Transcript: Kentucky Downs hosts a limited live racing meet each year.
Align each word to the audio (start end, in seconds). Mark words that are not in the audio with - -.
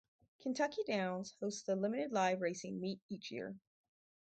Kentucky 0.39 0.81
Downs 0.87 1.35
hosts 1.39 1.69
a 1.69 1.75
limited 1.75 2.11
live 2.11 2.41
racing 2.41 2.79
meet 2.81 2.99
each 3.07 3.29
year. 3.29 3.55